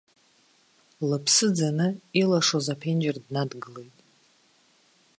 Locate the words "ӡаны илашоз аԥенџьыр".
1.55-3.17